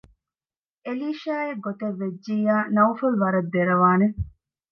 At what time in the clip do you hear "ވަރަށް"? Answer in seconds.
3.23-3.51